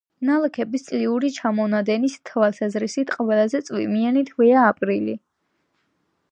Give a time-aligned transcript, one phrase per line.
[0.27, 5.19] ნალექების წლიური ჩამონადენის თვალსაზრისით, ყველაზე წვიმიანი თვეა აპრილი.